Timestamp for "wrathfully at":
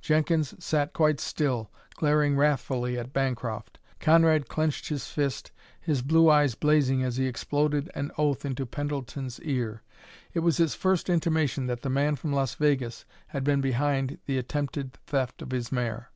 2.36-3.12